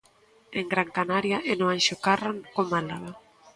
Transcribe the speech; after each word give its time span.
En 0.59 0.65
Gran 0.73 0.89
Canaria 0.97 1.37
e 1.51 1.53
no 1.55 1.65
Anxo 1.75 1.95
Carro 2.05 2.31
co 2.53 2.61
Málaga. 2.71 3.11